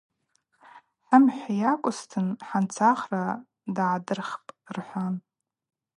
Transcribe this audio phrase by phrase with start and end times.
[1.05, 3.23] Хӏымхӏв йакӏвызтын хӏанцахра
[3.75, 5.15] дыгӏдырхпӏ,– рхӏван.